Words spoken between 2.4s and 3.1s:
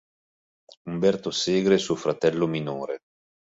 minore.